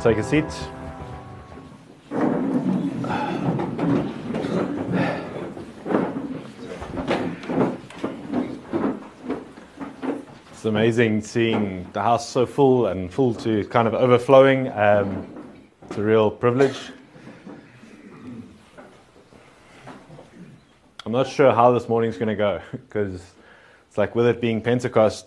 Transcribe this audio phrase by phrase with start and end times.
[0.00, 0.44] take a seat.
[10.52, 14.68] It's amazing seeing the house so full and full to kind of overflowing.
[14.68, 15.26] Um,
[15.88, 16.76] it's a real privilege.
[21.06, 23.22] I'm not sure how this morning's going to go because
[23.88, 25.26] it's like with it being Pentecost,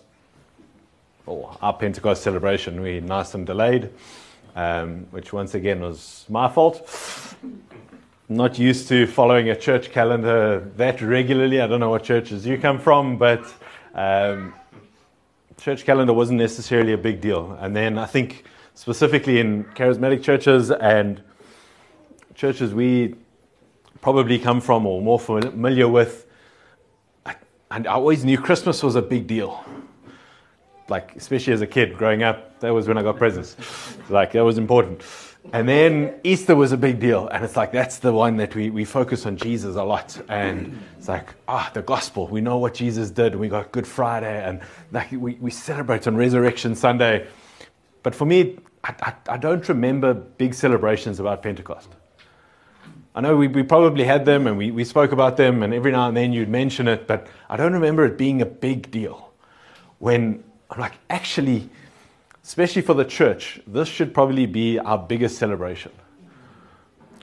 [1.26, 3.90] or our Pentecost celebration, we nice and delayed,
[4.56, 7.36] um, which once again was my fault.
[8.28, 11.60] Not used to following a church calendar that regularly.
[11.60, 13.44] I don't know what churches you come from, but
[13.94, 14.54] um,
[15.60, 17.56] church calendar wasn't necessarily a big deal.
[17.60, 21.22] And then I think specifically in charismatic churches and
[22.34, 23.14] churches we
[24.00, 26.26] probably come from or more familiar with,
[27.70, 29.64] and I always knew Christmas was a big deal
[30.90, 33.56] like especially as a kid growing up, that was when I got presents.
[34.10, 35.02] like that was important.
[35.52, 38.68] And then Easter was a big deal, and it's like that's the one that we,
[38.68, 40.20] we focus on Jesus a lot.
[40.28, 42.26] And it's like, ah, the gospel.
[42.26, 43.34] We know what Jesus did.
[43.34, 44.60] We got Good Friday, and
[44.92, 47.26] like we, we celebrate on Resurrection Sunday.
[48.02, 51.88] But for me, I, I, I don't remember big celebrations about Pentecost.
[53.14, 55.90] I know we, we probably had them and we, we spoke about them, and every
[55.90, 59.32] now and then you'd mention it, but I don't remember it being a big deal.
[59.98, 61.68] When I'm like, actually,
[62.44, 65.92] especially for the church, this should probably be our biggest celebration.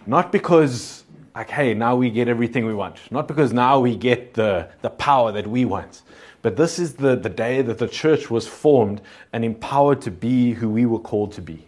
[0.06, 3.00] Not because, like, hey, now we get everything we want.
[3.10, 6.02] Not because now we get the, the power that we want.
[6.42, 9.02] But this is the, the day that the church was formed
[9.34, 11.68] and empowered to be who we were called to be.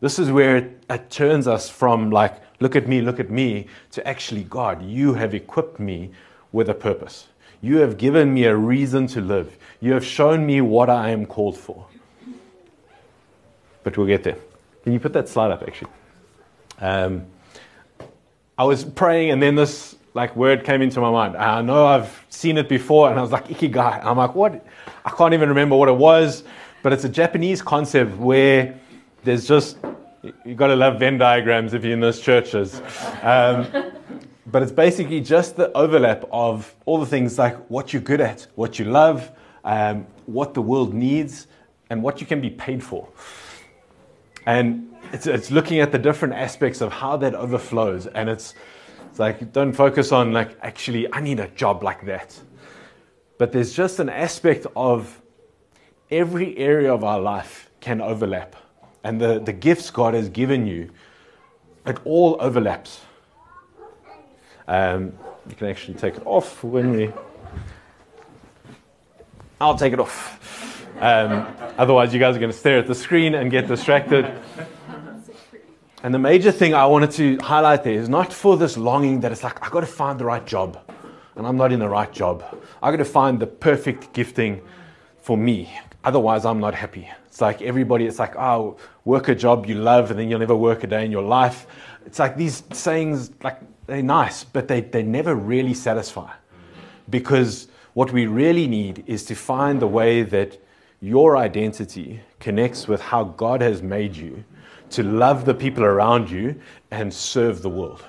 [0.00, 3.66] This is where it, it turns us from, like, look at me, look at me,
[3.92, 6.10] to actually, God, you have equipped me
[6.52, 7.28] with a purpose.
[7.60, 9.56] You have given me a reason to live.
[9.80, 11.86] You have shown me what I am called for.
[13.82, 14.36] But we'll get there.
[14.84, 15.90] Can you put that slide up, actually?
[16.80, 17.26] Um,
[18.58, 21.36] I was praying, and then this like word came into my mind.
[21.36, 24.04] I know I've seen it before, and I was like ikigai.
[24.04, 24.64] I'm like, what?
[25.04, 26.42] I can't even remember what it was,
[26.82, 28.78] but it's a Japanese concept where
[29.24, 29.76] there's just
[30.44, 32.80] you've got to love Venn diagrams if you're in those churches.
[33.22, 33.66] Um,
[34.46, 38.46] but it's basically just the overlap of all the things like what you're good at,
[38.54, 39.30] what you love,
[39.64, 41.48] um, what the world needs,
[41.90, 43.08] and what you can be paid for.
[44.46, 48.06] And it's, it's looking at the different aspects of how that overflows.
[48.06, 48.54] And it's,
[49.10, 52.38] it's like, don't focus on, like, actually, I need a job like that.
[53.38, 55.20] But there's just an aspect of
[56.10, 58.54] every area of our life can overlap.
[59.02, 60.90] And the, the gifts God has given you,
[61.84, 63.00] it all overlaps.
[64.68, 65.12] Um,
[65.48, 67.12] you can actually take it off when we.
[69.60, 70.84] I'll take it off.
[71.00, 71.46] Um,
[71.78, 74.30] otherwise, you guys are going to stare at the screen and get distracted.
[76.02, 79.32] And the major thing I wanted to highlight there is not for this longing that
[79.32, 80.78] it's like, I've got to find the right job,
[81.36, 82.44] and I'm not in the right job.
[82.82, 84.62] I've got to find the perfect gifting
[85.20, 85.72] for me.
[86.04, 87.08] Otherwise, I'm not happy.
[87.26, 90.56] It's like everybody, it's like, oh, work a job you love, and then you'll never
[90.56, 91.66] work a day in your life.
[92.04, 96.32] It's like these sayings, like they're nice, but they, they never really satisfy.
[97.08, 100.58] Because what we really need is to find the way that
[101.00, 104.44] your identity connects with how God has made you
[104.90, 106.60] to love the people around you
[106.90, 108.04] and serve the world.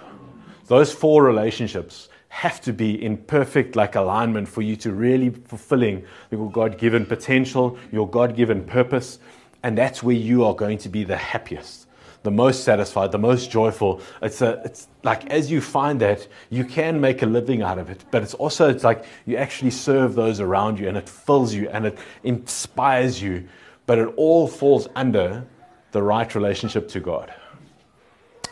[0.67, 6.05] Those four relationships have to be in perfect like alignment for you to really fulfilling
[6.29, 9.19] your God-given potential, your God-given purpose,
[9.63, 11.86] and that's where you are going to be the happiest
[12.27, 14.01] the most satisfied, the most joyful.
[14.21, 17.89] It's, a, it's like as you find that, you can make a living out of
[17.89, 18.03] it.
[18.11, 21.69] But it's also it's like you actually serve those around you and it fills you
[21.69, 23.47] and it inspires you.
[23.85, 25.45] But it all falls under
[25.93, 27.33] the right relationship to God.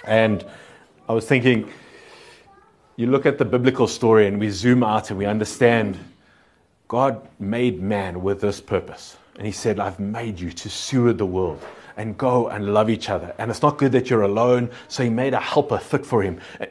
[0.06, 0.46] And
[1.10, 1.70] I was thinking,
[2.96, 6.00] you look at the biblical story and we zoom out and we understand
[6.88, 9.18] God made man with this purpose.
[9.36, 11.62] And he said, I've made you to steward the world
[11.98, 13.34] and go and love each other.
[13.38, 16.40] And it's not good that you're alone, so he made a helper fit for him.
[16.60, 16.66] Uh,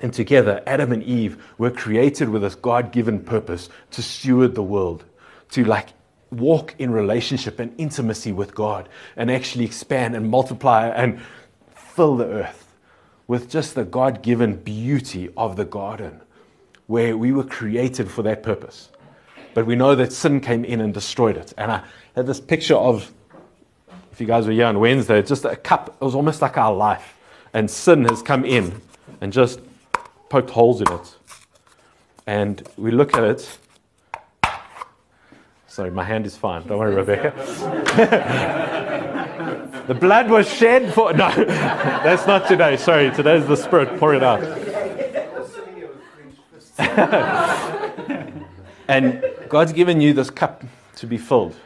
[0.00, 4.62] and together, Adam and Eve were created with this God given purpose to steward the
[4.62, 5.04] world,
[5.50, 5.88] to like
[6.30, 11.20] walk in relationship and intimacy with God, and actually expand and multiply and
[11.74, 12.76] fill the earth
[13.26, 16.20] with just the God given beauty of the garden,
[16.86, 18.90] where we were created for that purpose.
[19.52, 21.52] But we know that sin came in and destroyed it.
[21.58, 21.82] And I
[22.14, 23.12] had this picture of
[24.18, 26.74] if you guys were here on Wednesday, just a cup, it was almost like our
[26.74, 27.16] life.
[27.52, 28.82] And sin has come in
[29.20, 29.60] and just
[30.28, 31.16] poked holes in it.
[32.26, 33.58] And we look at it.
[35.68, 36.66] Sorry, my hand is fine.
[36.66, 37.32] Don't worry, Rebecca.
[39.86, 41.14] The blood was shed for.
[41.14, 42.76] No, that's not today.
[42.76, 43.98] Sorry, today's the Spirit.
[43.98, 44.42] Pour it out.
[48.88, 50.62] and God's given you this cup
[50.96, 51.56] to be filled,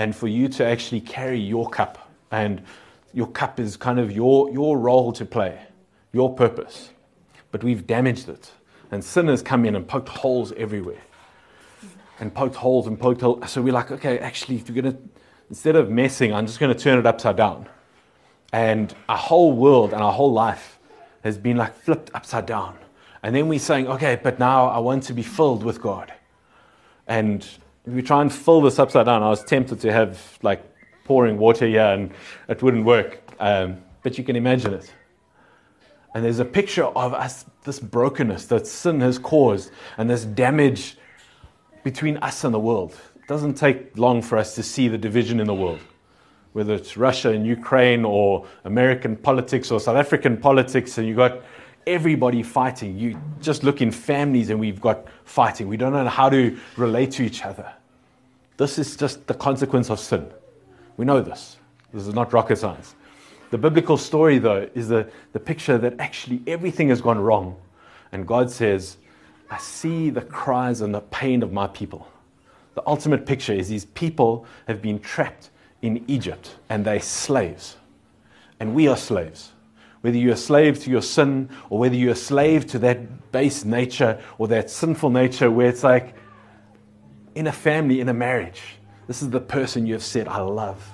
[0.00, 2.10] and for you to actually carry your cup.
[2.30, 2.62] And
[3.12, 5.60] your cup is kind of your, your role to play,
[6.10, 6.88] your purpose.
[7.50, 8.50] But we've damaged it.
[8.90, 11.02] And sin has come in and poked holes everywhere.
[12.18, 13.50] And poked holes and poked holes.
[13.50, 15.02] So we're like, okay, actually, if you're going to,
[15.50, 17.68] instead of messing, I'm just going to turn it upside down.
[18.54, 20.78] And our whole world and our whole life
[21.24, 22.78] has been like flipped upside down.
[23.22, 26.10] And then we're saying, okay, but now I want to be filled with God.
[27.06, 27.46] And
[27.86, 30.62] if we try and fill this upside down, I was tempted to have like
[31.04, 32.12] pouring water here and
[32.48, 33.20] it wouldn't work.
[33.38, 34.92] Um, but you can imagine it.
[36.14, 40.96] And there's a picture of us, this brokenness that sin has caused and this damage
[41.84, 42.98] between us and the world.
[43.16, 45.80] It doesn't take long for us to see the division in the world,
[46.52, 51.40] whether it's Russia and Ukraine or American politics or South African politics, and you've got
[51.86, 52.98] everybody fighting.
[52.98, 55.68] You just look in families and we've got fighting.
[55.68, 57.72] We don't know how to relate to each other.
[58.56, 60.30] This is just the consequence of sin.
[60.96, 61.56] We know this.
[61.92, 62.94] This is not rocket science.
[63.50, 67.56] The biblical story, though, is the, the picture that actually everything has gone wrong.
[68.12, 68.96] And God says,
[69.50, 72.06] I see the cries and the pain of my people.
[72.74, 75.50] The ultimate picture is these people have been trapped
[75.82, 77.76] in Egypt and they're slaves.
[78.60, 79.52] And we are slaves
[80.00, 83.64] whether you're a slave to your sin or whether you're a slave to that base
[83.64, 86.14] nature or that sinful nature where it's like
[87.34, 88.62] in a family, in a marriage,
[89.06, 90.84] this is the person you have said, I love,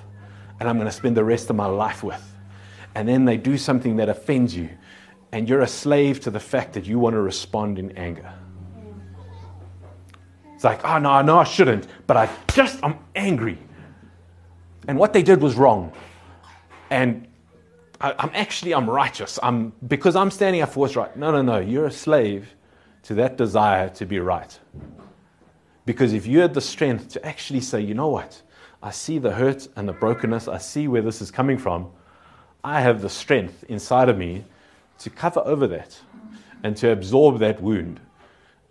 [0.59, 2.23] and I'm going to spend the rest of my life with.
[2.95, 4.69] And then they do something that offends you,
[5.31, 8.33] and you're a slave to the fact that you want to respond in anger.
[10.55, 13.59] It's like, oh no, no, I shouldn't, but I just, I'm angry.
[14.87, 15.93] And what they did was wrong.
[16.89, 17.26] And
[17.99, 19.39] I, am actually I'm righteous.
[19.41, 21.15] I'm because I'm standing up for what's right.
[21.17, 21.57] No, no, no.
[21.57, 22.53] You're a slave
[23.03, 24.59] to that desire to be right.
[25.85, 28.41] Because if you had the strength to actually say, you know what,
[28.83, 31.89] I see the hurt and the brokenness, I see where this is coming from,
[32.63, 34.43] I have the strength inside of me
[34.99, 35.97] to cover over that
[36.63, 38.01] and to absorb that wound.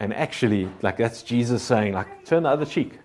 [0.01, 2.99] And actually, like that's Jesus saying, like, turn the other cheek.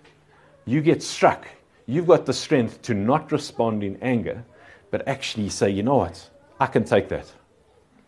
[0.66, 1.46] You get struck.
[1.86, 4.44] You've got the strength to not respond in anger,
[4.92, 6.30] but actually say, you know what?
[6.60, 7.26] I can take that.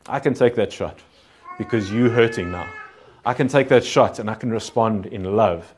[0.07, 1.01] I can take that shot
[1.59, 2.71] because you're hurting now.
[3.25, 5.75] I can take that shot and I can respond in love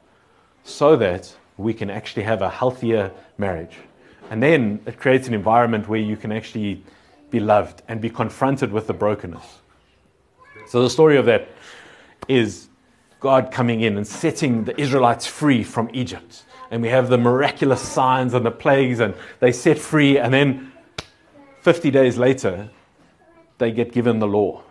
[0.64, 3.76] so that we can actually have a healthier marriage.
[4.30, 6.82] And then it creates an environment where you can actually
[7.30, 9.46] be loved and be confronted with the brokenness.
[10.66, 11.48] So the story of that
[12.26, 12.68] is
[13.20, 16.44] God coming in and setting the Israelites free from Egypt.
[16.72, 20.72] And we have the miraculous signs and the plagues, and they set free, and then
[21.66, 22.70] 50 days later,
[23.58, 24.62] they get given the law,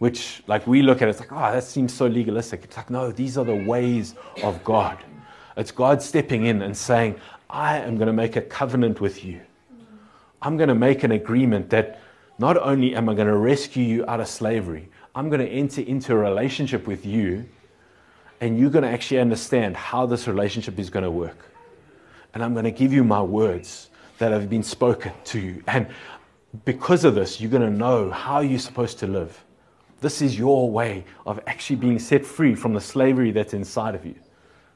[0.00, 2.64] which, like, we look at it, it's like, oh, that seems so legalistic.
[2.64, 4.98] It's like, no, these are the ways of God.
[5.56, 7.14] It's God stepping in and saying,
[7.48, 9.40] I am going to make a covenant with you.
[10.42, 12.00] I'm going to make an agreement that
[12.40, 15.82] not only am I going to rescue you out of slavery, I'm going to enter
[15.82, 17.48] into a relationship with you,
[18.40, 21.52] and you're going to actually understand how this relationship is going to work.
[22.34, 25.62] And I'm going to give you my words that have been spoken to you.
[25.66, 25.88] And
[26.64, 29.44] because of this, you're going to know how you're supposed to live.
[30.00, 34.04] This is your way of actually being set free from the slavery that's inside of
[34.04, 34.14] you.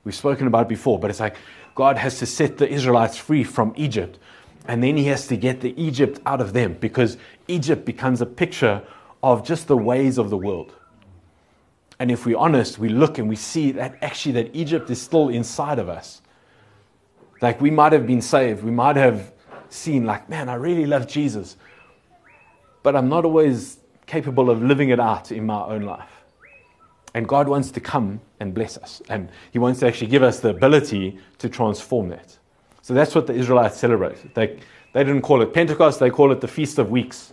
[0.05, 1.37] We've spoken about it before, but it's like
[1.75, 4.19] God has to set the Israelites free from Egypt,
[4.67, 8.27] and then He has to get the Egypt out of them because Egypt becomes a
[8.27, 8.83] picture
[9.23, 10.75] of just the ways of the world.
[11.99, 15.29] And if we're honest, we look and we see that actually that Egypt is still
[15.29, 16.23] inside of us.
[17.41, 18.63] Like we might have been saved.
[18.63, 19.33] We might have
[19.71, 21.57] seen, like, man, I really love Jesus.
[22.83, 26.11] But I'm not always capable of living it out in my own life.
[27.15, 29.03] And God wants to come and bless us.
[29.09, 32.37] And He wants to actually give us the ability to transform that.
[32.83, 34.35] So that's what the Israelites celebrate.
[34.35, 34.59] They,
[34.93, 37.33] they didn't call it Pentecost, they call it the Feast of Weeks.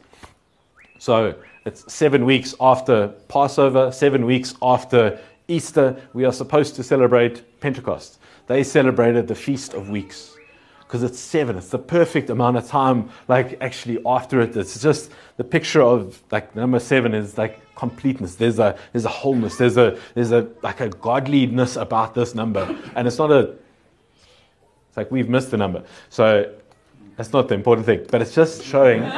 [1.00, 1.36] So
[1.66, 5.96] it's seven weeks after Passover, seven weeks after Easter.
[6.14, 10.36] We are supposed to celebrate Pentecost they celebrated the Feast of Weeks
[10.80, 11.58] because it's seven.
[11.58, 14.56] It's the perfect amount of time, like actually after it.
[14.56, 18.36] It's just the picture of like number seven is like completeness.
[18.36, 19.58] There's a there's a wholeness.
[19.58, 22.78] There's a there's a like a godliness about this number.
[22.96, 23.56] And it's not a
[24.90, 25.84] it's like we've missed the number.
[26.10, 26.54] So
[27.18, 28.06] that's not the important thing.
[28.10, 29.02] But it's just showing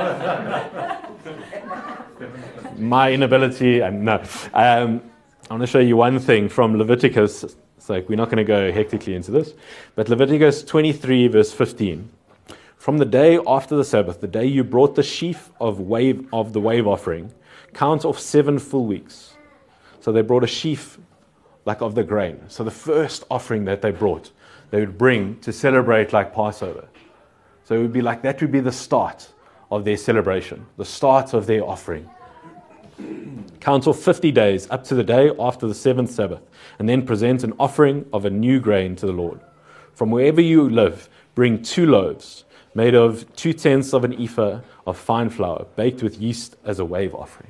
[2.78, 4.24] my inability and no.
[4.54, 5.02] Um,
[5.50, 7.56] I want to show you one thing from Leviticus
[7.88, 9.54] it's like we're not going to go hectically into this.
[9.96, 12.10] But Leviticus 23, verse 15.
[12.76, 16.52] From the day after the Sabbath, the day you brought the sheaf of wave of
[16.52, 17.32] the wave offering,
[17.74, 19.38] count off seven full weeks.
[20.02, 20.98] So they brought a sheaf
[21.64, 22.42] like of the grain.
[22.50, 24.32] So the first offering that they brought,
[24.70, 26.90] they would bring to celebrate like Passover.
[27.64, 29.32] So it would be like that would be the start
[29.72, 32.10] of their celebration, the start of their offering.
[33.60, 36.42] Count off 50 days up to the day after the seventh Sabbath,
[36.80, 39.40] and then present an offering of a new grain to the Lord.
[39.94, 42.46] From wherever you live, bring two loaves
[42.78, 46.86] made of two tenths of an ephah of fine flour, baked with yeast as a
[46.86, 47.50] wave offering.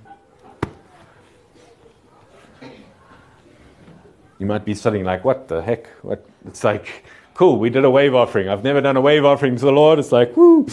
[4.39, 5.87] You might be sitting like, what the heck?
[6.01, 6.25] What?
[6.45, 8.47] It's like, cool, we did a wave offering.
[8.47, 9.99] I've never done a wave offering to the Lord.
[9.99, 10.65] It's like, woo.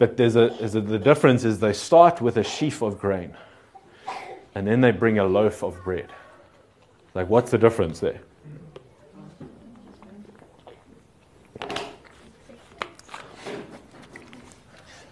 [0.00, 3.36] But there's a, there's a, the difference is they start with a sheaf of grain
[4.54, 6.10] and then they bring a loaf of bread.
[7.12, 8.22] Like, what's the difference there?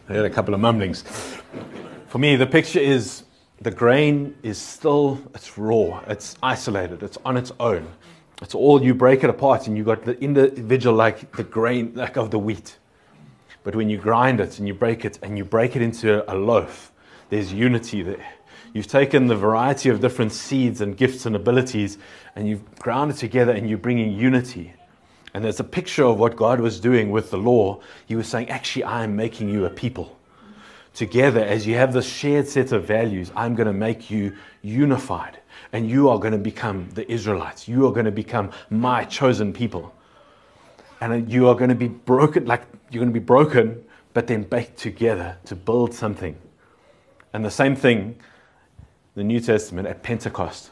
[0.09, 1.05] I had a couple of mumblings.
[2.07, 3.25] For me, the picture is
[3.61, 7.87] the grain is still, it's raw, it's isolated, it's on its own.
[8.41, 12.17] It's all, you break it apart and you got the individual, like the grain, like
[12.17, 12.79] of the wheat.
[13.65, 16.35] But when you grind it and you break it and you break it into a
[16.35, 16.93] loaf,
[17.31, 18.27] there's unity there.
[18.73, 21.99] You've taken the variety of different seeds and gifts and abilities
[22.37, 24.75] and you've ground it together and you're bringing unity.
[25.35, 27.81] And there's a picture of what God was doing with the law.
[28.07, 30.19] He was saying, Actually, I am making you a people.
[30.95, 35.39] Together, as you have this shared set of values, I'm going to make you unified.
[35.73, 37.69] And you are going to become the Israelites.
[37.69, 39.95] You are going to become my chosen people.
[41.01, 44.43] And you are going to be broken, like you're going to be broken, but then
[44.43, 46.37] baked together to build something.
[47.33, 48.17] And the same thing,
[49.15, 50.71] the New Testament at Pentecost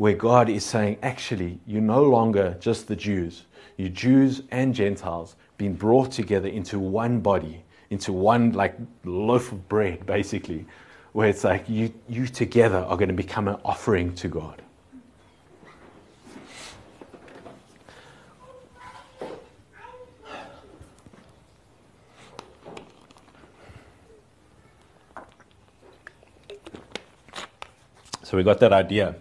[0.00, 3.44] where God is saying, actually, you're no longer just the Jews.
[3.76, 9.68] You Jews and Gentiles being brought together into one body, into one like loaf of
[9.68, 10.64] bread, basically,
[11.12, 14.62] where it's like you, you together are going to become an offering to God.
[28.30, 29.16] So we got that idea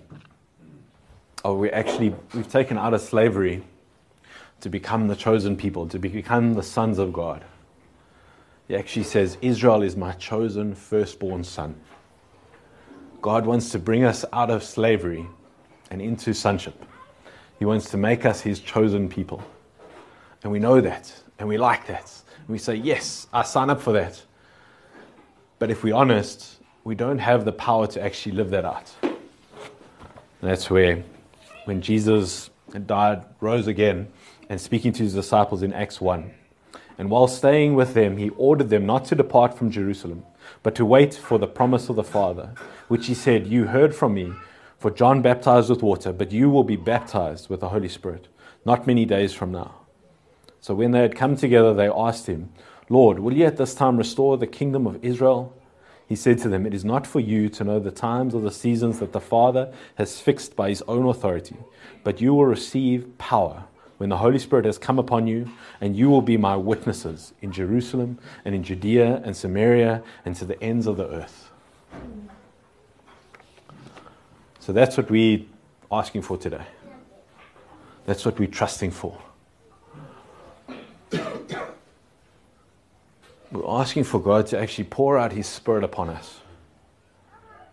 [1.44, 3.64] or we actually we've taken out of slavery
[4.62, 7.44] to become the chosen people, to become the sons of God.
[8.68, 11.74] He actually says, Israel is my chosen firstborn son.
[13.20, 15.26] God wants to bring us out of slavery
[15.90, 16.86] and into sonship.
[17.58, 19.42] He wants to make us his chosen people.
[20.44, 22.14] And we know that, and we like that.
[22.38, 24.22] And we say, Yes, I sign up for that.
[25.58, 28.92] But if we're honest, we don't have the power to actually live that out.
[30.42, 31.04] And that's where
[31.66, 34.08] when Jesus had died, rose again,
[34.50, 36.32] and speaking to his disciples in Acts 1.
[36.98, 40.26] And while staying with them, he ordered them not to depart from Jerusalem,
[40.64, 42.54] but to wait for the promise of the Father,
[42.88, 44.34] which he said, You heard from me,
[44.78, 48.28] for John baptized with water, but you will be baptized with the Holy Spirit,
[48.66, 49.76] not many days from now.
[50.62, 52.52] So when they had come together, they asked him,
[52.90, 55.56] Lord, will you at this time restore the kingdom of Israel?
[56.10, 58.52] He said to them, It is not for you to know the times or the
[58.52, 61.56] seasons that the Father has fixed by his own authority,
[62.04, 63.66] but you will receive power
[64.00, 67.52] when the Holy Spirit has come upon you, and you will be my witnesses in
[67.52, 71.52] Jerusalem and in Judea and Samaria and to the ends of the earth.
[74.60, 75.46] So that's what we're
[75.92, 76.66] asking for today.
[78.08, 79.16] That's what we're trusting for.
[83.52, 86.40] We're asking for God to actually pour out His Spirit upon us.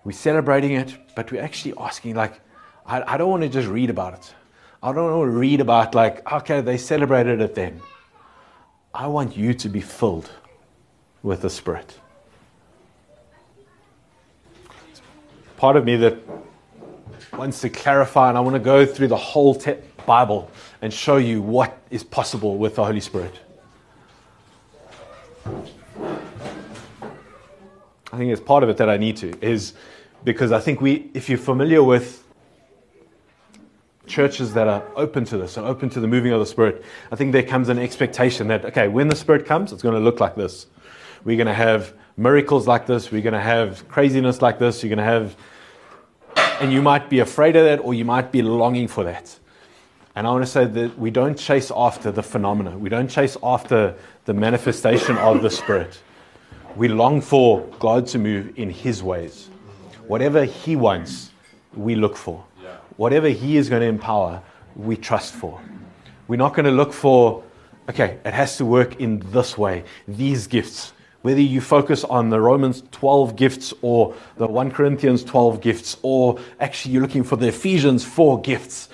[0.05, 2.41] We're celebrating it, but we're actually asking, like,
[2.87, 4.35] I, I don't want to just read about it.
[4.83, 7.83] I don't want to read about, like, okay, they celebrated it then.
[8.95, 10.31] I want you to be filled
[11.23, 11.99] with the Spirit.
[15.59, 16.17] Part of me that
[17.33, 21.17] wants to clarify, and I want to go through the whole te- Bible and show
[21.17, 23.41] you what is possible with the Holy Spirit.
[28.13, 29.75] I think it's part of it that I need to is
[30.25, 32.25] because I think we, if you're familiar with
[34.07, 37.17] churches that are open to this and open to the moving of the Spirit, I
[37.17, 40.21] think there comes an expectation that, okay, when the Spirit comes, it's going to look
[40.21, 40.67] like this.
[41.25, 43.11] We're going to have miracles like this.
[43.11, 44.83] We're going to have craziness like this.
[44.83, 45.37] You're going to have,
[46.61, 49.39] and you might be afraid of that or you might be longing for that.
[50.17, 52.77] And I want to say that we don't chase after the phenomena.
[52.77, 53.95] We don't chase after
[54.25, 56.01] the manifestation of the Spirit.
[56.75, 59.51] We long for God to move in His ways.
[60.09, 61.31] Whatever He wants,
[61.75, 62.45] we look for.
[62.97, 64.43] Whatever He is going to empower,
[64.75, 65.61] we trust for.
[66.29, 67.45] We're not going to look for
[67.89, 70.93] okay, it has to work in this way, these gifts.
[71.23, 76.39] Whether you focus on the Romans 12 gifts or the 1 Corinthians 12 gifts, or
[76.61, 78.89] actually you're looking for the Ephesians 4 gifts.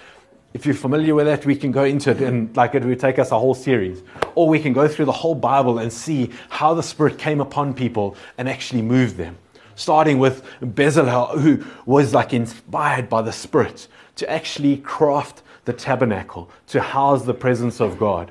[0.55, 3.19] If you're familiar with that, we can go into it and like it would take
[3.19, 4.03] us a whole series.
[4.35, 7.73] Or we can go through the whole Bible and see how the Spirit came upon
[7.73, 9.39] people and actually moved them.
[9.77, 16.51] Starting with Bezalel, who was like inspired by the Spirit to actually craft the tabernacle,
[16.67, 18.31] to house the presence of God.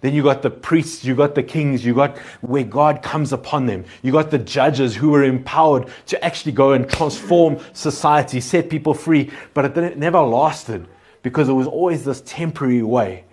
[0.00, 3.66] Then you got the priests, you got the kings, you got where God comes upon
[3.66, 3.84] them.
[4.00, 8.94] You got the judges who were empowered to actually go and transform society, set people
[8.94, 9.30] free.
[9.52, 10.88] But it never lasted
[11.22, 13.24] because it was always this temporary way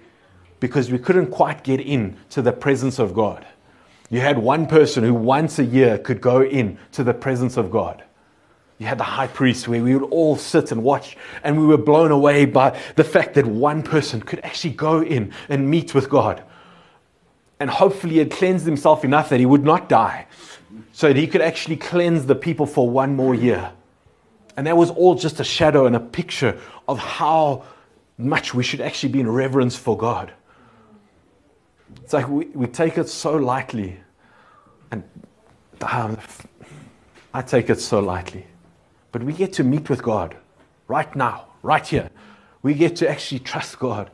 [0.59, 3.45] because we couldn't quite get in to the presence of God.
[4.09, 7.71] You had one person who once a year could go in to the presence of
[7.71, 8.03] God.
[8.77, 11.77] You had the high priest where we would all sit and watch, and we were
[11.77, 16.09] blown away by the fact that one person could actually go in and meet with
[16.09, 16.43] God
[17.59, 20.27] and hopefully he had cleansed himself enough that he would not die,
[20.91, 23.71] so that he could actually cleanse the people for one more year.
[24.57, 27.63] And that was all just a shadow and a picture of how
[28.17, 30.33] much we should actually be in reverence for God.
[32.03, 33.99] It's like we, we take it so lightly.
[34.91, 35.03] And
[35.81, 36.17] um,
[37.33, 38.45] I take it so lightly.
[39.11, 40.35] But we get to meet with God
[40.87, 42.09] right now, right here.
[42.61, 44.09] We get to actually trust God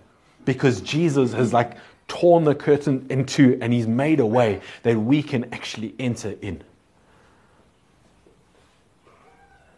[0.46, 1.78] because Jesus has like
[2.08, 6.36] torn the curtain in two and he's made a way that we can actually enter
[6.42, 6.64] in.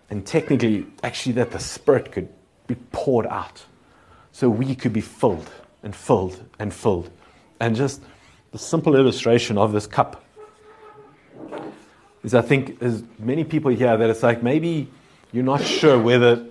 [0.10, 2.30] And technically, actually, that the Spirit could
[2.68, 3.64] be poured out
[4.34, 5.50] so we could be filled
[5.84, 7.10] and filled and filled.
[7.62, 8.02] And just
[8.52, 10.26] the simple illustration of this cup
[12.24, 14.90] is I think there's many people here that it's like maybe
[15.32, 16.46] you're not sure whether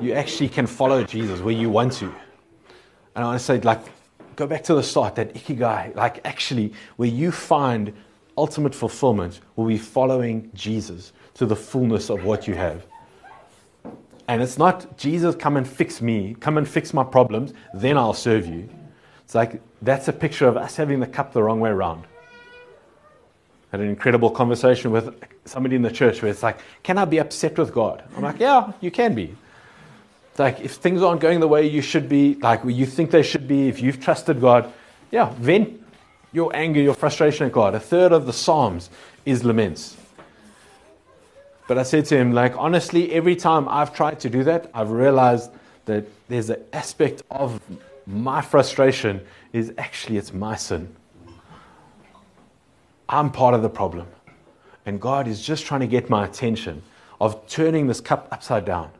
[0.00, 2.06] you actually can follow Jesus where you want to.
[3.14, 3.80] And I want to say, like,
[4.36, 7.92] go back to the start, that ikigai, like actually where you find
[8.36, 12.86] ultimate fulfillment will be following Jesus to the fullness of what you have.
[14.28, 18.14] And it's not Jesus, come and fix me, come and fix my problems, then I'll
[18.14, 18.68] serve you.
[19.24, 22.04] It's like that's a picture of us having the cup the wrong way around.
[23.72, 25.14] I had an incredible conversation with
[25.44, 28.04] somebody in the church where it's like, Can I be upset with God?
[28.16, 29.34] I'm like, Yeah, you can be
[30.38, 33.48] like if things aren't going the way you should be, like you think they should
[33.48, 34.72] be, if you've trusted God,
[35.10, 35.82] yeah, vent
[36.32, 37.74] your anger, your frustration at God.
[37.74, 38.90] A third of the Psalms
[39.24, 39.96] is laments.
[41.68, 44.90] But I said to him, like, honestly, every time I've tried to do that, I've
[44.90, 45.50] realized
[45.84, 47.60] that there's an aspect of
[48.06, 49.20] my frustration
[49.52, 50.96] is actually it's my sin.
[53.06, 54.08] I'm part of the problem.
[54.86, 56.82] And God is just trying to get my attention
[57.20, 58.90] of turning this cup upside down.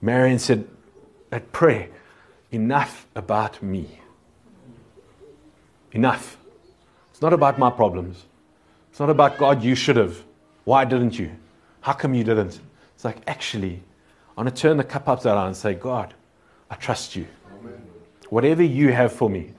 [0.00, 0.68] Marion said,
[1.32, 1.88] at prayer,
[2.52, 4.00] enough about me.
[5.90, 6.36] Enough.
[7.10, 8.24] It's not about my problems.
[8.90, 10.22] It's not about God, you should have.
[10.68, 11.30] Why didn't you?
[11.80, 12.60] How come you didn't?
[12.94, 13.82] It's like, actually,
[14.36, 16.12] I want to turn the cup upside down and say, God,
[16.70, 17.26] I trust you.
[18.28, 19.54] Whatever you have for me.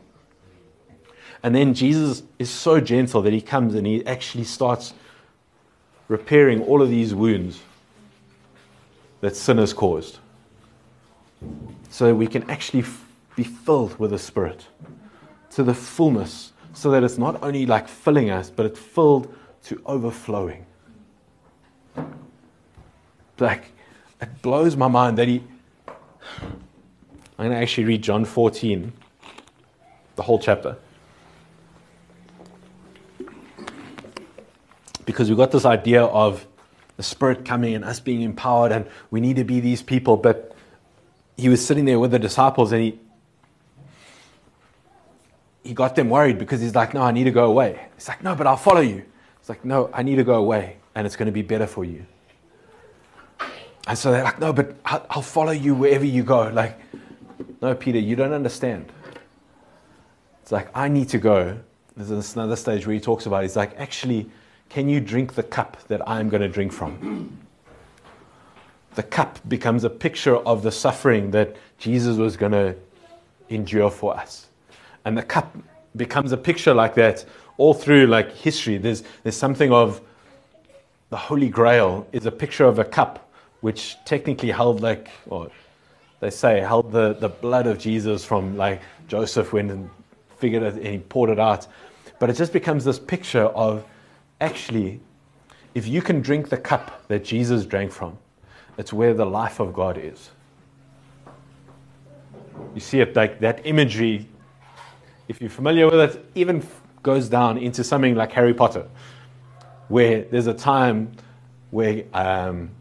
[1.41, 4.93] And then Jesus is so gentle that he comes and he actually starts
[6.09, 7.59] repairing all of these wounds
[9.21, 10.19] that sin has caused
[11.89, 13.03] so we can actually f-
[13.35, 14.67] be filled with the Spirit
[15.53, 19.81] to the fullness, so that it's not only like filling us, but it's filled to
[19.87, 20.67] overflowing.
[23.39, 23.71] Like,
[24.21, 25.43] it blows my mind that he.
[27.37, 28.91] I'm going to actually read John 14,
[30.15, 30.75] the whole chapter.
[35.05, 36.45] Because we've got this idea of
[36.97, 40.53] the Spirit coming and us being empowered, and we need to be these people, but
[41.37, 42.99] he was sitting there with the disciples and he
[45.63, 47.87] he got them worried because he's like, No, I need to go away.
[47.95, 49.03] He's like, No, but I'll follow you.
[49.39, 51.85] He's like, No, I need to go away and it's going to be better for
[51.85, 52.05] you.
[53.89, 56.47] And so they're like, No, but I'll follow you wherever you go.
[56.49, 56.79] Like,
[57.61, 58.91] no, Peter, you don't understand.
[60.43, 61.59] It's like, I need to go.
[61.97, 64.29] There's another stage where he talks about, he's like, Actually,
[64.69, 67.37] can you drink the cup that I'm going to drink from?
[68.95, 72.75] the cup becomes a picture of the suffering that Jesus was going to
[73.49, 74.47] endure for us.
[75.05, 75.55] And the cup
[75.95, 77.23] becomes a picture like that
[77.57, 78.77] all through like history.
[78.77, 80.01] There's, there's something of
[81.09, 83.28] the Holy Grail is a picture of a cup
[83.61, 85.49] which technically held like, or
[86.19, 89.89] they say held the, the blood of Jesus from like Joseph went and
[90.37, 91.67] figured it and he poured it out.
[92.19, 93.85] But it just becomes this picture of
[94.41, 94.99] actually,
[95.75, 98.17] if you can drink the cup that Jesus drank from,
[98.77, 100.29] it's where the life of God is.
[102.73, 104.27] You see it like that imagery
[105.29, 106.67] if you're familiar with it, even
[107.03, 108.89] goes down into something like Harry Potter,
[109.87, 111.11] where there's a time
[111.69, 112.71] where um,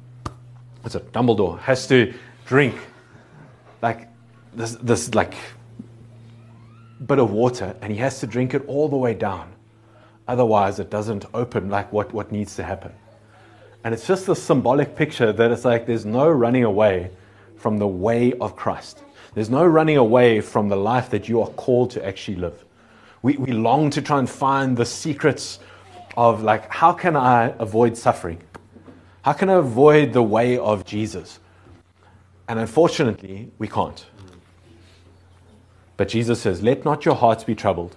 [0.83, 2.15] what's it, Dumbledore has to
[2.47, 2.75] drink
[3.83, 4.09] like
[4.55, 5.35] this, this like
[7.07, 9.53] bit of water, and he has to drink it all the way down.
[10.27, 12.93] Otherwise, it doesn't open like what, what needs to happen.
[13.85, 17.11] And it's just a symbolic picture that it's like there's no running away
[17.57, 19.03] from the way of Christ.
[19.35, 22.65] There's no running away from the life that you are called to actually live.
[23.23, 25.61] We, we long to try and find the secrets
[26.17, 28.43] of, like, how can I avoid suffering?
[29.29, 31.39] How can I avoid the way of Jesus?
[32.49, 34.07] And unfortunately, we can't.
[35.99, 37.95] But Jesus says, Let not your hearts be troubled.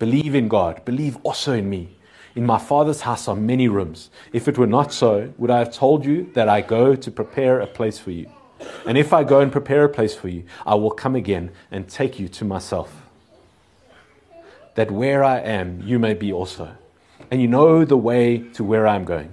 [0.00, 0.84] Believe in God.
[0.84, 1.90] Believe also in me.
[2.34, 4.10] In my Father's house are many rooms.
[4.32, 7.60] If it were not so, would I have told you that I go to prepare
[7.60, 8.28] a place for you?
[8.86, 11.88] And if I go and prepare a place for you, I will come again and
[11.88, 12.92] take you to myself.
[14.74, 16.76] That where I am, you may be also.
[17.30, 19.32] And you know the way to where I am going.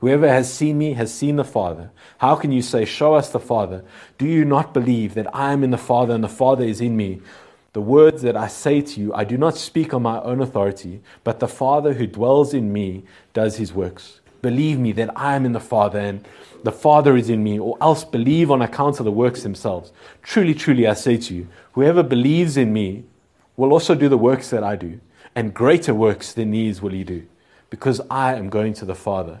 [0.00, 1.90] Whoever has seen me has seen the Father.
[2.18, 3.84] How can you say, Show us the Father?
[4.16, 6.96] Do you not believe that I am in the Father and the Father is in
[6.96, 7.20] me?
[7.74, 11.02] The words that I say to you, I do not speak on my own authority,
[11.22, 14.20] but the Father who dwells in me does his works.
[14.40, 16.26] Believe me that I am in the Father and
[16.64, 19.92] the Father is in me, or else believe on account of the works themselves.
[20.22, 23.04] Truly, truly, I say to you, whoever believes in me
[23.56, 25.00] will also do the works that I do,
[25.34, 27.26] and greater works than these will he do,
[27.68, 29.40] because I am going to the Father.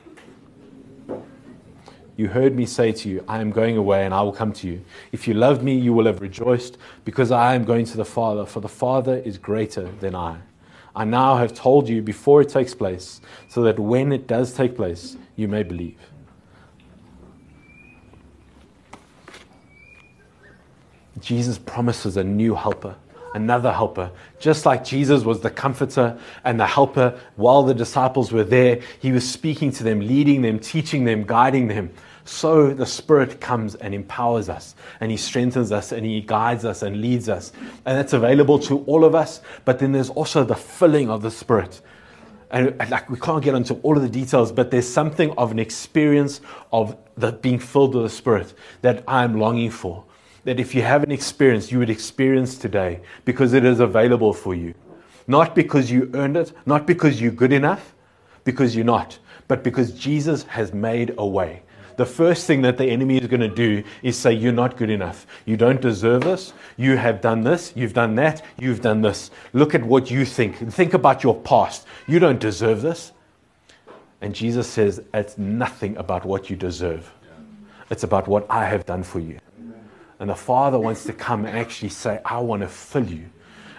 [2.21, 4.67] You heard me say to you, I am going away and I will come to
[4.67, 4.85] you.
[5.11, 8.45] If you loved me, you will have rejoiced, because I am going to the Father,
[8.45, 10.37] for the Father is greater than I.
[10.95, 14.75] I now have told you before it takes place, so that when it does take
[14.75, 15.97] place, you may believe.
[21.19, 22.95] Jesus promises a new helper,
[23.33, 24.11] another helper.
[24.39, 29.11] Just like Jesus was the comforter and the helper while the disciples were there, he
[29.11, 31.91] was speaking to them, leading them, teaching them, guiding them
[32.23, 36.81] so the Spirit comes and empowers us, and He strengthens us, and He guides us
[36.81, 37.51] and leads us.
[37.85, 41.31] And that's available to all of us, but then there's also the filling of the
[41.31, 41.81] Spirit.
[42.51, 45.59] And like we can't get into all of the details, but there's something of an
[45.59, 46.41] experience
[46.73, 50.03] of the being filled with the Spirit that I'm longing for.
[50.43, 54.73] That if you haven't experienced, you would experience today because it is available for you.
[55.27, 57.93] Not because you earned it, not because you're good enough,
[58.43, 61.61] because you're not, but because Jesus has made a way
[62.01, 64.89] the first thing that the enemy is going to do is say, You're not good
[64.89, 65.27] enough.
[65.45, 66.51] You don't deserve this.
[66.75, 67.73] You have done this.
[67.75, 68.43] You've done that.
[68.57, 69.29] You've done this.
[69.53, 70.57] Look at what you think.
[70.71, 71.85] Think about your past.
[72.07, 73.11] You don't deserve this.
[74.21, 77.13] And Jesus says, It's nothing about what you deserve,
[77.91, 79.37] it's about what I have done for you.
[80.19, 83.29] And the Father wants to come and actually say, I want to fill you.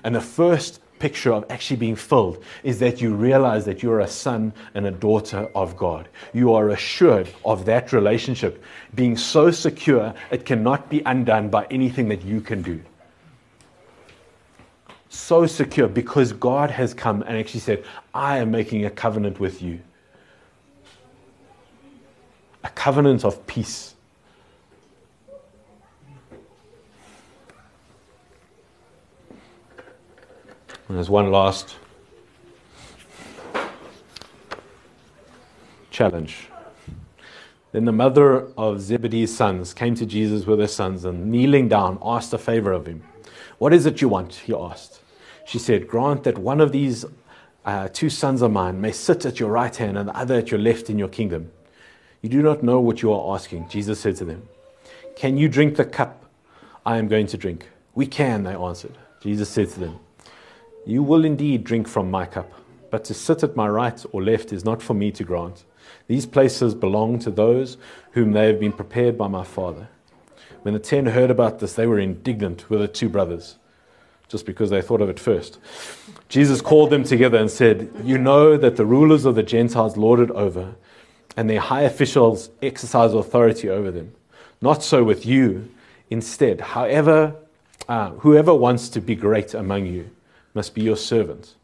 [0.05, 4.07] And the first picture of actually being filled is that you realize that you're a
[4.07, 6.09] son and a daughter of God.
[6.33, 8.63] You are assured of that relationship
[8.95, 12.81] being so secure it cannot be undone by anything that you can do.
[15.09, 17.85] So secure because God has come and actually said,
[18.15, 19.81] I am making a covenant with you.
[22.63, 23.97] A covenant of peace
[30.93, 31.77] And there's one last
[35.91, 36.49] challenge.
[37.73, 41.99] Then the mother of Zebedee's sons came to Jesus with her sons and kneeling down
[42.03, 43.03] asked a favor of him.
[43.57, 44.35] What is it you want?
[44.35, 45.01] He asked.
[45.47, 47.07] She said, Grant that one of these
[47.65, 50.51] uh, two sons of mine may sit at your right hand and the other at
[50.51, 51.51] your left in your kingdom.
[52.21, 53.67] You do not know what you are asking.
[53.71, 54.47] Jesus said to them,
[55.17, 56.27] Can you drink the cup
[56.85, 57.71] I am going to drink?
[57.95, 58.99] We can, they answered.
[59.23, 59.99] Jesus said to them,
[60.85, 62.53] you will indeed drink from my cup,
[62.91, 65.65] but to sit at my right or left is not for me to grant.
[66.09, 67.77] These places belong to those
[68.13, 69.89] whom they have been prepared by my Father.
[70.63, 73.57] When the ten heard about this, they were indignant with the two brothers,
[74.29, 75.59] just because they thought of it first.
[76.29, 80.21] Jesus called them together and said, You know that the rulers of the Gentiles lord
[80.21, 80.75] it over,
[81.37, 84.13] and their high officials exercise authority over them.
[84.61, 85.69] Not so with you.
[86.11, 87.35] Instead, however,
[87.89, 90.11] uh, whoever wants to be great among you
[90.55, 91.55] must be your servant.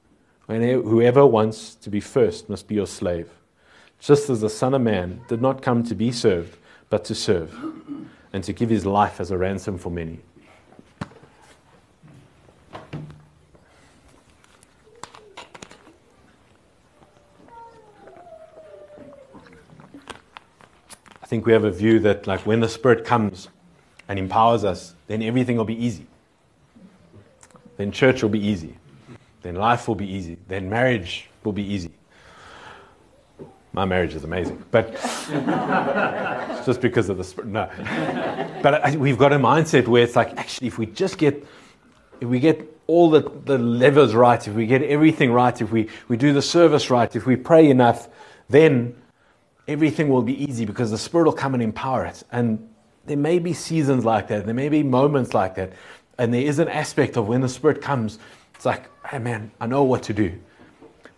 [0.46, 3.30] Whoever wants to be first must be your slave.
[4.00, 6.56] Just as the Son of Man did not come to be served,
[6.88, 7.54] but to serve,
[8.32, 10.20] and to give his life as a ransom for many.
[21.20, 23.48] I think we have a view that, like, when the Spirit comes
[24.08, 26.06] and empowers us, then everything will be easy
[27.78, 28.76] then church will be easy.
[29.40, 30.36] Then life will be easy.
[30.48, 31.92] Then marriage will be easy.
[33.72, 34.92] My marriage is amazing, but
[36.66, 37.48] just because of the spirit.
[37.48, 37.70] No,
[38.62, 41.46] but we've got a mindset where it's like, actually, if we just get,
[42.20, 45.88] if we get all the, the levers right, if we get everything right, if we,
[46.08, 48.08] we do the service right, if we pray enough,
[48.48, 48.96] then
[49.68, 52.22] everything will be easy because the Spirit will come and empower it.
[52.32, 52.66] And
[53.04, 55.72] there may be seasons like that, there may be moments like that,
[56.18, 58.18] and there is an aspect of when the Spirit comes,
[58.54, 60.38] it's like, hey man, I know what to do.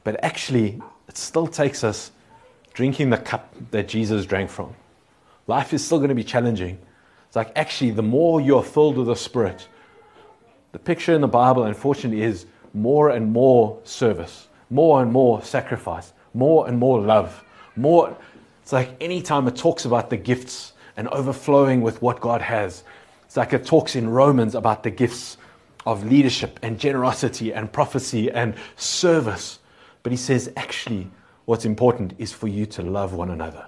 [0.05, 2.13] But actually, it still takes us
[2.75, 4.75] drinking the cup that Jesus drank from.
[5.47, 6.79] Life is still going to be challenging.
[7.27, 9.69] It's like, actually, the more you're filled with the Spirit,
[10.73, 16.13] the picture in the Bible, unfortunately, is more and more service, more and more sacrifice,
[16.35, 17.45] more and more love.
[17.77, 18.17] More,
[18.63, 22.85] it's like anytime it talks about the gifts and overflowing with what God has,
[23.37, 25.37] it talks in Romans about the gifts
[25.87, 29.61] of leadership and generosity and prophecy and service.
[30.03, 31.11] But he says, actually,
[31.45, 33.67] what's important is for you to love one another.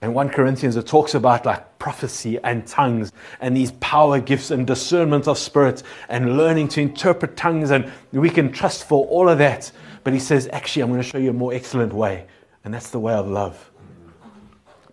[0.00, 4.66] And 1 Corinthians, it talks about like prophecy and tongues and these power gifts and
[4.66, 7.70] discernment of spirit and learning to interpret tongues.
[7.70, 9.70] And we can trust for all of that.
[10.02, 12.26] But he says, actually, I'm going to show you a more excellent way.
[12.64, 13.71] And that's the way of love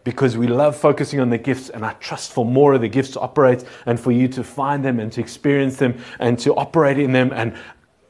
[0.03, 3.11] because we love focusing on the gifts and I trust for more of the gifts
[3.11, 6.97] to operate and for you to find them and to experience them and to operate
[6.97, 7.55] in them and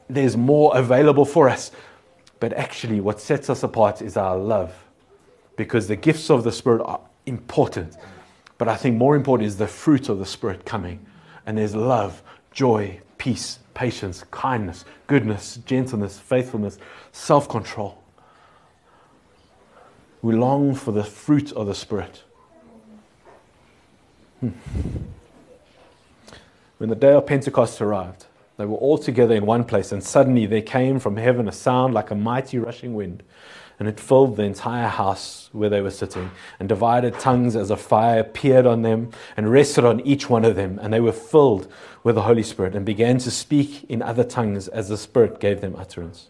[0.10, 1.72] there's more available for us.
[2.40, 4.74] But actually what sets us apart is our love
[5.56, 7.98] because the gifts of the Spirit are important.
[8.58, 11.06] But I think more important is the fruit of the Spirit coming.
[11.46, 16.78] And there's love, joy, peace, patience, kindness, goodness, gentleness, faithfulness,
[17.12, 18.02] self control.
[20.22, 22.24] We long for the fruit of the Spirit.
[24.40, 24.50] Hmm.
[26.78, 28.26] When the day of Pentecost arrived,
[28.58, 31.94] they were all together in one place, and suddenly there came from heaven a sound
[31.94, 33.24] like a mighty rushing wind,
[33.80, 36.32] and it filled the entire house where they were sitting.
[36.60, 40.58] And divided tongues as a fire appeared on them and rested on each one of
[40.58, 41.72] them, and they were filled
[42.04, 45.62] with the Holy Spirit and began to speak in other tongues as the Spirit gave
[45.62, 46.30] them utterance.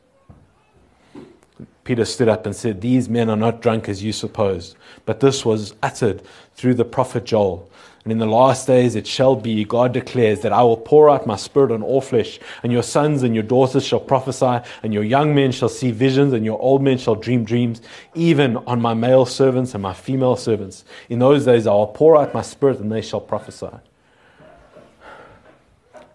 [1.89, 4.75] Peter stood up and said, These men are not drunk as you suppose,
[5.05, 6.21] but this was uttered
[6.53, 7.67] through the prophet Joel.
[8.03, 11.25] And in the last days it shall be, God declares, that I will pour out
[11.25, 15.03] my spirit on all flesh, and your sons and your daughters shall prophesy, and your
[15.03, 17.81] young men shall see visions, and your old men shall dream dreams,
[18.13, 20.85] even on my male servants and my female servants.
[21.09, 23.71] In those days I will pour out my spirit, and they shall prophesy.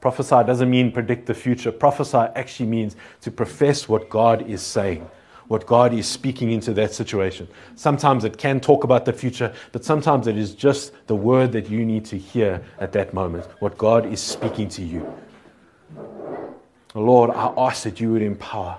[0.01, 1.73] Prophesy doesn't mean predict the future.
[1.73, 5.11] Prophesy actually means to profess what God is saying
[5.49, 7.49] what God is speaking into that situation.
[7.75, 11.69] Sometimes it can talk about the future, but sometimes it is just the word that
[11.69, 15.13] you need to hear at that moment, what God is speaking to you.
[16.95, 18.79] Lord, I ask that you would empower.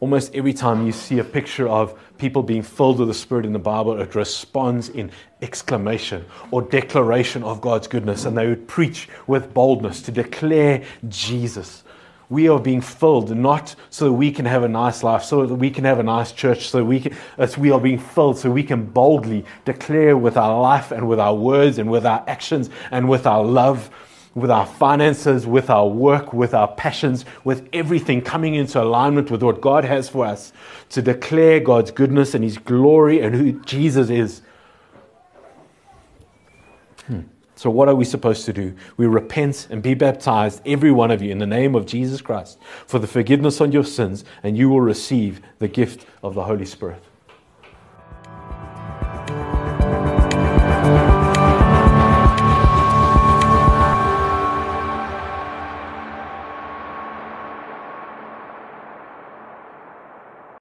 [0.00, 3.52] Almost every time you see a picture of people being filled with the Spirit in
[3.52, 5.10] the Bible, it responds in
[5.42, 11.82] exclamation or declaration of God's goodness, and they would preach with boldness to declare Jesus.
[12.30, 15.54] We are being filled not so that we can have a nice life, so that
[15.54, 17.16] we can have a nice church, so we can,
[17.56, 21.34] we are being filled so we can boldly declare with our life and with our
[21.34, 23.90] words and with our actions and with our love
[24.34, 29.42] with our finances, with our work, with our passions, with everything coming into alignment with
[29.42, 30.52] what God has for us
[30.90, 34.42] to declare God's goodness and His glory and who Jesus is.
[37.06, 37.20] Hmm.
[37.58, 38.76] So, what are we supposed to do?
[38.96, 42.56] We repent and be baptized, every one of you, in the name of Jesus Christ,
[42.86, 46.64] for the forgiveness of your sins, and you will receive the gift of the Holy
[46.64, 47.02] Spirit.